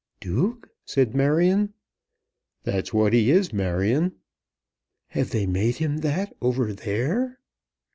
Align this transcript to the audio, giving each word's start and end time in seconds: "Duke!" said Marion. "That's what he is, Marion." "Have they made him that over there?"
"Duke!" 0.19 0.67
said 0.83 1.13
Marion. 1.13 1.75
"That's 2.63 2.91
what 2.91 3.13
he 3.13 3.29
is, 3.29 3.53
Marion." 3.53 4.13
"Have 5.09 5.29
they 5.29 5.45
made 5.45 5.75
him 5.75 5.97
that 5.97 6.33
over 6.41 6.73
there?" 6.73 7.39